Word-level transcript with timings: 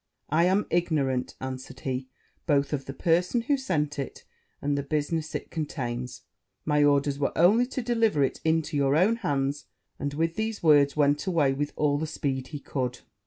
'I 0.29 0.45
am 0.45 0.65
ignorant,' 0.71 1.35
answered 1.39 1.81
he, 1.81 2.07
'both 2.47 2.73
of 2.73 2.85
the 2.85 2.93
person 2.95 3.41
who 3.41 3.55
sent 3.55 3.99
it, 3.99 4.23
and 4.59 4.75
the 4.75 4.81
business 4.81 5.35
it 5.35 5.51
contains: 5.51 6.23
my 6.65 6.83
orders 6.83 7.19
were 7.19 7.37
only 7.37 7.67
to 7.67 7.83
deliver 7.83 8.23
it 8.23 8.41
into 8.43 8.75
your 8.75 8.95
own 8.95 9.17
hands;' 9.17 9.65
and 9.99 10.15
with 10.15 10.37
these 10.37 10.63
words 10.63 10.97
went 10.97 11.27
away 11.27 11.53
with 11.53 11.71
all 11.75 11.99
the 11.99 12.07
speed 12.07 12.47
he 12.47 12.59
could. 12.59 13.01